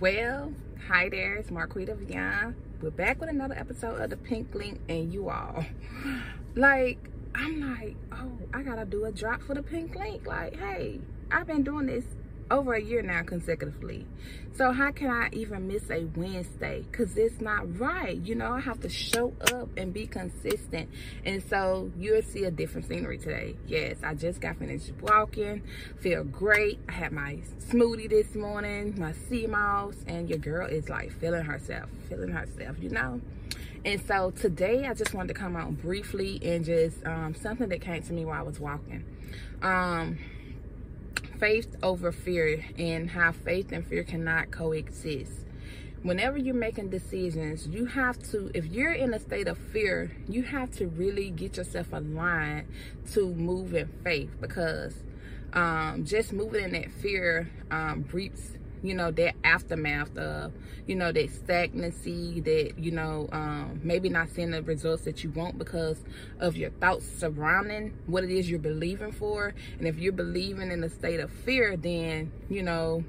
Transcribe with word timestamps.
Well, 0.00 0.52
hi 0.86 1.08
there, 1.08 1.34
it's 1.34 1.50
Marquita 1.50 1.96
Veon. 1.96 2.54
We're 2.80 2.90
back 2.90 3.18
with 3.20 3.30
another 3.30 3.56
episode 3.58 4.00
of 4.00 4.10
the 4.10 4.16
Pink 4.16 4.54
Link 4.54 4.78
and 4.88 5.12
you 5.12 5.28
all. 5.28 5.64
Like, 6.54 6.98
I'm 7.34 7.76
like, 7.76 7.96
oh, 8.12 8.30
I 8.54 8.62
gotta 8.62 8.84
do 8.84 9.04
a 9.06 9.12
drop 9.12 9.42
for 9.42 9.54
the 9.54 9.62
Pink 9.62 9.96
Link. 9.96 10.24
Like, 10.24 10.56
hey, 10.56 11.00
I've 11.32 11.48
been 11.48 11.64
doing 11.64 11.86
this 11.86 12.04
over 12.50 12.74
a 12.74 12.82
year 12.82 13.02
now 13.02 13.22
consecutively. 13.22 14.06
So 14.54 14.72
how 14.72 14.90
can 14.90 15.10
I 15.10 15.28
even 15.32 15.68
miss 15.68 15.88
a 15.88 16.04
Wednesday? 16.16 16.84
Because 16.90 17.16
it's 17.16 17.40
not 17.40 17.78
right. 17.78 18.16
You 18.16 18.34
know, 18.34 18.52
I 18.52 18.60
have 18.60 18.80
to 18.80 18.88
show 18.88 19.32
up 19.52 19.68
and 19.76 19.92
be 19.94 20.06
consistent. 20.06 20.90
And 21.24 21.42
so 21.48 21.92
you'll 21.96 22.22
see 22.22 22.44
a 22.44 22.50
different 22.50 22.88
scenery 22.88 23.18
today. 23.18 23.54
Yes, 23.66 23.98
I 24.02 24.14
just 24.14 24.40
got 24.40 24.56
finished 24.56 24.90
walking. 25.00 25.62
Feel 26.00 26.24
great. 26.24 26.80
I 26.88 26.92
had 26.92 27.12
my 27.12 27.38
smoothie 27.68 28.10
this 28.10 28.34
morning, 28.34 28.98
my 28.98 29.12
sea 29.12 29.46
moss, 29.46 29.94
and 30.08 30.28
your 30.28 30.38
girl 30.38 30.66
is 30.66 30.88
like 30.88 31.12
feeling 31.12 31.44
herself, 31.44 31.88
feeling 32.08 32.30
herself, 32.30 32.76
you 32.80 32.90
know? 32.90 33.20
And 33.84 34.04
so 34.06 34.32
today 34.32 34.86
I 34.86 34.94
just 34.94 35.14
wanted 35.14 35.28
to 35.28 35.34
come 35.34 35.54
out 35.54 35.78
briefly 35.78 36.40
and 36.42 36.64
just 36.64 37.04
um, 37.06 37.34
something 37.34 37.68
that 37.68 37.80
came 37.80 38.02
to 38.02 38.12
me 38.12 38.24
while 38.24 38.40
I 38.40 38.42
was 38.42 38.58
walking. 38.58 39.04
Um, 39.62 40.18
faith 41.38 41.76
over 41.82 42.12
fear 42.12 42.64
and 42.76 43.10
how 43.10 43.32
faith 43.32 43.72
and 43.72 43.86
fear 43.86 44.04
cannot 44.04 44.50
coexist. 44.50 45.44
Whenever 46.02 46.38
you're 46.38 46.54
making 46.54 46.90
decisions, 46.90 47.66
you 47.66 47.86
have 47.86 48.18
to, 48.30 48.50
if 48.54 48.66
you're 48.66 48.92
in 48.92 49.12
a 49.12 49.18
state 49.18 49.48
of 49.48 49.58
fear, 49.58 50.12
you 50.28 50.42
have 50.42 50.70
to 50.72 50.86
really 50.86 51.30
get 51.30 51.56
yourself 51.56 51.88
aligned 51.92 52.68
to 53.12 53.34
move 53.34 53.74
in 53.74 53.88
faith 54.04 54.30
because 54.40 55.02
um, 55.52 56.04
just 56.04 56.32
moving 56.32 56.64
in 56.64 56.72
that 56.72 56.90
fear 56.92 57.50
um, 57.70 58.04
reaps 58.12 58.52
you 58.82 58.94
know 58.94 59.10
that 59.10 59.34
aftermath 59.44 60.16
of 60.16 60.52
you 60.86 60.94
know 60.94 61.12
that 61.12 61.30
stagnancy 61.30 62.40
that 62.40 62.78
you 62.78 62.90
know 62.90 63.28
um, 63.32 63.80
maybe 63.82 64.08
not 64.08 64.28
seeing 64.28 64.50
the 64.50 64.62
results 64.62 65.04
that 65.04 65.22
you 65.22 65.30
want 65.30 65.58
because 65.58 65.98
of 66.40 66.56
your 66.56 66.70
thoughts 66.70 67.06
surrounding 67.18 67.96
what 68.06 68.24
it 68.24 68.30
is 68.30 68.50
you're 68.50 68.58
believing 68.58 69.12
for. 69.12 69.54
And 69.78 69.86
if 69.86 69.98
you're 69.98 70.12
believing 70.12 70.70
in 70.70 70.82
a 70.82 70.88
state 70.88 71.20
of 71.20 71.30
fear 71.30 71.76
then 71.76 72.32
you 72.48 72.62
know 72.62 73.04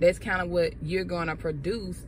that's 0.00 0.18
kind 0.18 0.40
of 0.40 0.48
what 0.48 0.74
you're 0.82 1.04
going 1.04 1.28
to 1.28 1.36
produce 1.36 2.02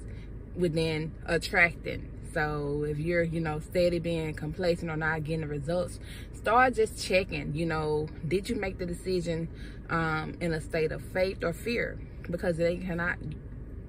within 0.54 1.12
attracting. 1.26 2.08
So 2.32 2.84
if 2.88 2.98
you're 2.98 3.24
you 3.24 3.40
know 3.40 3.60
steady 3.60 3.98
being 3.98 4.34
complacent 4.34 4.90
or 4.90 4.96
not 4.96 5.24
getting 5.24 5.40
the 5.40 5.48
results 5.48 5.98
start 6.40 6.74
just 6.74 6.98
checking 6.98 7.54
you 7.54 7.66
know 7.66 8.08
did 8.26 8.48
you 8.48 8.56
make 8.56 8.78
the 8.78 8.86
decision 8.86 9.46
um, 9.90 10.34
in 10.40 10.54
a 10.54 10.60
state 10.60 10.90
of 10.90 11.02
faith 11.02 11.44
or 11.44 11.52
fear 11.52 11.98
because 12.30 12.56
they 12.56 12.76
cannot 12.76 13.16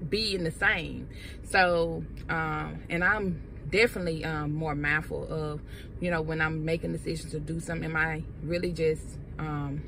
be 0.08 0.34
in 0.34 0.44
the 0.44 0.50
same. 0.50 1.08
So, 1.44 2.04
um, 2.28 2.82
and 2.90 3.04
I'm 3.04 3.42
definitely 3.70 4.24
um, 4.24 4.54
more 4.54 4.74
mindful 4.74 5.26
of, 5.32 5.60
you 6.00 6.10
know, 6.10 6.20
when 6.20 6.40
I'm 6.40 6.64
making 6.64 6.92
decisions 6.92 7.32
to 7.32 7.40
do 7.40 7.60
something, 7.60 7.84
am 7.84 7.96
I 7.96 8.22
really 8.42 8.72
just 8.72 9.18
um, 9.38 9.82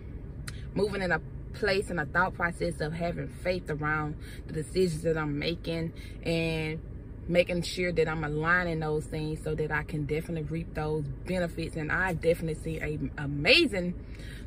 moving 0.75 1.03
in 1.03 1.13
a 1.13 1.21
place 1.55 1.91
and 1.91 2.01
a 2.01 2.07
thought 2.07 2.35
process 2.35 2.81
of 2.81 2.93
having 2.93 3.29
faith 3.29 3.71
around 3.71 4.17
the 4.47 4.53
decisions 4.53 5.03
that 5.03 5.17
I'm 5.17 5.39
making 5.39 5.93
and 6.25 6.81
making 7.27 7.63
sure 7.63 7.93
that 7.93 8.09
I'm 8.09 8.25
aligning 8.25 8.81
those 8.81 9.07
things 9.07 9.43
so 9.43 9.55
that 9.55 9.71
I 9.71 9.83
can 9.83 10.05
definitely 10.05 10.43
reap 10.43 10.75
those 10.75 11.05
benefits. 11.27 11.77
And 11.77 11.91
I've 11.91 12.21
definitely 12.21 12.63
see 12.63 12.81
a 12.81 12.99
amazing 13.23 13.95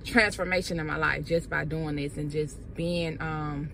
transformation 0.03 0.79
in 0.79 0.85
my 0.85 0.97
life 0.97 1.25
just 1.25 1.49
by 1.49 1.65
doing 1.65 1.95
this 1.95 2.17
and 2.17 2.29
just 2.29 2.57
being 2.75 3.19
um, 3.21 3.71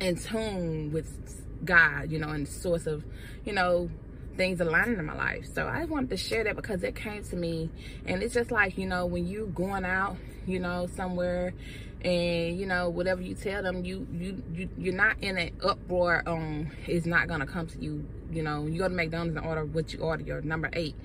in 0.00 0.16
tune 0.16 0.92
with 0.92 1.44
God, 1.64 2.10
you 2.10 2.18
know, 2.18 2.28
and 2.28 2.46
the 2.46 2.50
source 2.50 2.86
of, 2.86 3.04
you 3.44 3.52
know, 3.52 3.90
things 4.36 4.60
aligning 4.60 4.98
in 4.98 5.04
my 5.04 5.14
life. 5.14 5.46
So 5.54 5.66
I 5.66 5.84
wanted 5.84 6.10
to 6.10 6.16
share 6.16 6.44
that 6.44 6.56
because 6.56 6.82
it 6.82 6.94
came 6.94 7.22
to 7.24 7.36
me 7.36 7.70
and 8.06 8.22
it's 8.22 8.34
just 8.34 8.50
like, 8.50 8.76
you 8.76 8.86
know, 8.86 9.06
when 9.06 9.26
you 9.26 9.52
going 9.54 9.84
out, 9.84 10.16
you 10.46 10.58
know, 10.58 10.88
somewhere 10.94 11.54
and 12.02 12.58
you 12.58 12.66
know, 12.66 12.90
whatever 12.90 13.22
you 13.22 13.34
tell 13.34 13.62
them, 13.62 13.84
you 13.84 14.06
you, 14.12 14.42
you 14.52 14.68
you're 14.76 14.94
not 14.94 15.16
in 15.22 15.38
an 15.38 15.50
uproar 15.62 16.22
um 16.26 16.70
it's 16.86 17.06
not 17.06 17.28
gonna 17.28 17.46
come 17.46 17.66
to 17.66 17.78
you, 17.80 18.06
you 18.30 18.42
know, 18.42 18.66
you 18.66 18.78
go 18.78 18.88
to 18.88 18.94
McDonald's 18.94 19.36
and 19.36 19.46
order 19.46 19.64
what 19.64 19.92
you 19.92 20.00
order, 20.00 20.22
your 20.22 20.42
number 20.42 20.68
eight 20.74 20.96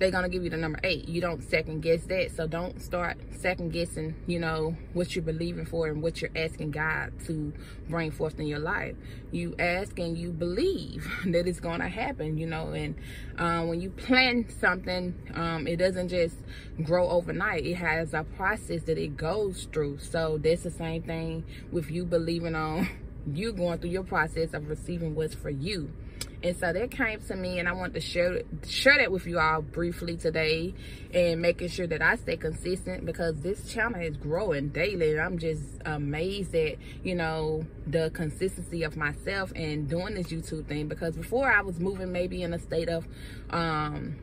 they're 0.00 0.10
gonna 0.10 0.30
give 0.30 0.42
you 0.42 0.48
the 0.48 0.56
number 0.56 0.80
eight. 0.82 1.06
You 1.08 1.20
don't 1.20 1.42
second 1.42 1.82
guess 1.82 2.04
that. 2.04 2.34
So 2.34 2.46
don't 2.46 2.80
start 2.80 3.18
second 3.38 3.70
guessing, 3.72 4.14
you 4.26 4.38
know, 4.38 4.74
what 4.94 5.14
you're 5.14 5.22
believing 5.22 5.66
for 5.66 5.88
and 5.88 6.02
what 6.02 6.22
you're 6.22 6.30
asking 6.34 6.70
God 6.70 7.12
to 7.26 7.52
bring 7.86 8.10
forth 8.10 8.40
in 8.40 8.46
your 8.46 8.60
life. 8.60 8.96
You 9.30 9.54
ask 9.58 9.98
and 9.98 10.16
you 10.16 10.32
believe 10.32 11.06
that 11.26 11.46
it's 11.46 11.60
gonna 11.60 11.88
happen, 11.88 12.38
you 12.38 12.46
know, 12.46 12.70
and 12.70 12.94
uh, 13.38 13.62
when 13.64 13.82
you 13.82 13.90
plan 13.90 14.46
something, 14.58 15.14
um, 15.34 15.66
it 15.66 15.76
doesn't 15.76 16.08
just 16.08 16.36
grow 16.82 17.06
overnight. 17.10 17.66
It 17.66 17.74
has 17.74 18.14
a 18.14 18.24
process 18.24 18.82
that 18.84 18.96
it 18.96 19.18
goes 19.18 19.68
through. 19.70 19.98
So 19.98 20.38
that's 20.38 20.62
the 20.62 20.70
same 20.70 21.02
thing 21.02 21.44
with 21.70 21.90
you 21.90 22.06
believing 22.06 22.54
on 22.54 22.88
you 23.34 23.52
going 23.52 23.78
through 23.78 23.90
your 23.90 24.04
process 24.04 24.54
of 24.54 24.70
receiving 24.70 25.14
what's 25.14 25.34
for 25.34 25.50
you 25.50 25.92
and 26.42 26.56
so 26.56 26.72
that 26.72 26.90
came 26.90 27.20
to 27.20 27.36
me 27.36 27.58
and 27.58 27.68
i 27.68 27.72
want 27.72 27.92
to 27.94 28.00
share 28.00 28.42
share 28.66 28.96
that 28.98 29.12
with 29.12 29.26
you 29.26 29.38
all 29.38 29.60
briefly 29.60 30.16
today 30.16 30.74
and 31.12 31.40
making 31.40 31.68
sure 31.68 31.86
that 31.86 32.00
i 32.00 32.16
stay 32.16 32.36
consistent 32.36 33.04
because 33.04 33.40
this 33.40 33.70
channel 33.72 34.00
is 34.00 34.16
growing 34.16 34.68
daily. 34.68 35.18
I'm 35.18 35.38
just 35.38 35.64
amazed 35.84 36.54
at 36.54 36.76
you 37.02 37.14
know 37.14 37.66
the 37.86 38.10
consistency 38.10 38.82
of 38.82 38.96
myself 38.96 39.52
and 39.54 39.88
doing 39.88 40.14
this 40.14 40.28
youtube 40.28 40.66
thing 40.66 40.88
because 40.88 41.16
before 41.16 41.50
i 41.50 41.60
was 41.60 41.80
moving 41.80 42.12
maybe 42.12 42.42
in 42.42 42.54
a 42.54 42.58
state 42.58 42.88
of 42.88 43.06
um 43.50 44.16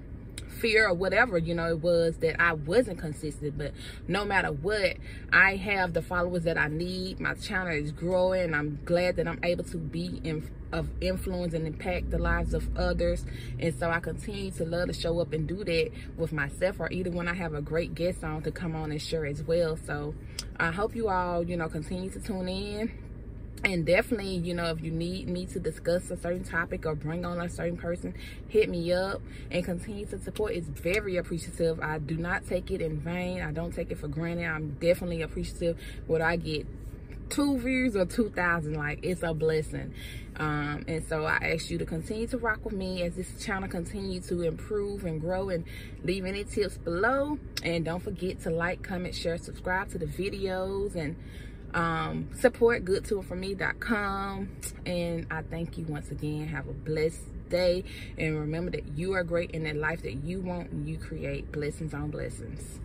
fear 0.59 0.87
or 0.87 0.93
whatever 0.93 1.37
you 1.37 1.53
know 1.53 1.67
it 1.67 1.81
was 1.81 2.17
that 2.17 2.41
i 2.41 2.53
wasn't 2.53 2.97
consistent. 2.99 3.57
But 3.57 3.73
no 4.07 4.25
matter 4.25 4.51
what 4.51 4.97
i 5.31 5.55
have 5.55 5.93
the 5.93 6.01
followers 6.01 6.43
that 6.43 6.57
i 6.57 6.67
need. 6.67 7.19
My 7.19 7.33
channel 7.33 7.73
is 7.73 7.91
growing. 7.91 8.53
I'm 8.53 8.79
glad 8.85 9.15
that 9.17 9.27
i'm 9.27 9.39
able 9.43 9.63
to 9.65 9.77
be 9.77 10.21
in 10.23 10.49
of 10.73 10.89
influence 10.99 11.53
and 11.53 11.65
impact 11.65 12.11
the 12.11 12.17
lives 12.17 12.53
of 12.53 12.77
others. 12.77 13.25
And 13.59 13.73
so 13.73 13.89
i 13.89 13.99
continue 13.99 14.51
to 14.51 14.65
love 14.65 14.87
to 14.87 14.93
show 14.93 15.19
up 15.19 15.33
and 15.33 15.47
do 15.47 15.63
that 15.63 15.91
with 16.17 16.33
myself 16.33 16.79
or 16.79 16.91
either 16.91 17.11
when 17.11 17.27
i 17.27 17.33
have 17.33 17.53
a 17.53 17.61
great 17.61 17.95
guest 17.95 18.23
on 18.23 18.41
to 18.43 18.51
come 18.51 18.75
on 18.75 18.91
and 18.91 19.01
share 19.01 19.25
as 19.25 19.43
well. 19.43 19.77
So 19.85 20.15
i 20.59 20.71
hope 20.71 20.95
you 20.95 21.09
all 21.09 21.43
you 21.43 21.57
know 21.57 21.69
continue 21.69 22.09
to 22.09 22.19
tune 22.19 22.49
in 22.49 23.06
and 23.63 23.85
definitely 23.85 24.35
you 24.35 24.53
know 24.53 24.65
if 24.65 24.81
you 24.81 24.91
need 24.91 25.27
me 25.27 25.45
to 25.45 25.59
discuss 25.59 26.09
a 26.11 26.17
certain 26.17 26.43
topic 26.43 26.85
or 26.85 26.95
bring 26.95 27.25
on 27.25 27.41
a 27.41 27.49
certain 27.49 27.77
person 27.77 28.13
hit 28.47 28.69
me 28.69 28.91
up 28.93 29.21
and 29.51 29.63
continue 29.63 30.05
to 30.05 30.19
support. 30.19 30.53
It's 30.53 30.67
very 30.67 31.17
appreciative. 31.17 31.79
I 31.79 31.99
do 31.99 32.17
not 32.17 32.47
take 32.47 32.71
it 32.71 32.81
in 32.81 32.99
vain. 32.99 33.41
I 33.41 33.51
don't 33.51 33.73
take 33.73 33.91
it 33.91 33.97
for 33.97 34.07
granted. 34.07 34.45
I'm 34.45 34.71
definitely 34.79 35.21
appreciative 35.21 35.77
what 36.07 36.21
i 36.21 36.35
get 36.35 36.65
two 37.29 37.57
views 37.59 37.95
or 37.95 38.05
2,000 38.05 38.73
like 38.73 38.99
it's 39.03 39.23
a 39.23 39.33
blessing. 39.33 39.93
Um, 40.37 40.85
and 40.87 41.03
so 41.05 41.25
I 41.25 41.53
ask 41.53 41.69
you 41.69 41.77
to 41.79 41.85
continue 41.85 42.27
to 42.27 42.37
rock 42.37 42.63
with 42.63 42.73
me 42.73 43.01
as 43.03 43.15
this 43.15 43.43
channel 43.43 43.67
continue 43.67 44.21
to 44.21 44.43
improve 44.43 45.03
and 45.03 45.19
grow 45.19 45.49
and 45.49 45.65
leave 46.03 46.25
any 46.25 46.43
tips 46.43 46.77
below. 46.77 47.39
And 47.63 47.83
don't 47.85 48.01
forget 48.01 48.41
to 48.43 48.49
like 48.49 48.83
comment 48.83 49.15
share 49.15 49.37
subscribe 49.37 49.89
to 49.91 49.97
the 49.97 50.05
videos 50.05 50.95
and 50.95 51.15
um, 51.73 52.29
support 52.39 52.85
goodtoitforme.com 52.85 54.49
and 54.85 55.27
I 55.29 55.41
thank 55.43 55.77
you 55.77 55.85
once 55.85 56.11
again. 56.11 56.47
Have 56.47 56.67
a 56.67 56.73
blessed 56.73 57.49
day. 57.49 57.83
And 58.17 58.39
remember 58.39 58.71
that 58.71 58.97
you 58.97 59.13
are 59.13 59.23
great 59.23 59.51
in 59.51 59.63
that 59.63 59.75
life 59.75 60.01
that 60.03 60.23
you 60.23 60.41
want 60.41 60.71
you 60.87 60.97
create 60.97 61.51
blessings 61.51 61.93
on 61.93 62.09
blessings 62.09 62.79